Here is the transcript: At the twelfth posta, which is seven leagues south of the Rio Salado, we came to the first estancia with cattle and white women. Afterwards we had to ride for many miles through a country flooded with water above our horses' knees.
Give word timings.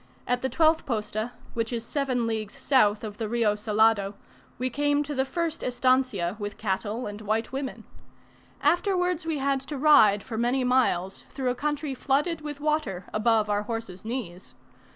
At 0.25 0.41
the 0.41 0.49
twelfth 0.49 0.87
posta, 0.87 1.33
which 1.53 1.71
is 1.71 1.85
seven 1.85 2.25
leagues 2.25 2.57
south 2.57 3.03
of 3.03 3.19
the 3.19 3.29
Rio 3.29 3.53
Salado, 3.53 4.15
we 4.57 4.67
came 4.67 5.03
to 5.03 5.13
the 5.13 5.25
first 5.25 5.61
estancia 5.61 6.35
with 6.39 6.57
cattle 6.57 7.05
and 7.05 7.21
white 7.21 7.51
women. 7.51 7.83
Afterwards 8.63 9.27
we 9.27 9.37
had 9.37 9.61
to 9.61 9.77
ride 9.77 10.23
for 10.23 10.39
many 10.39 10.63
miles 10.63 11.23
through 11.29 11.51
a 11.51 11.53
country 11.53 11.93
flooded 11.93 12.41
with 12.41 12.59
water 12.59 13.05
above 13.13 13.47
our 13.47 13.61
horses' 13.61 14.03
knees. 14.03 14.55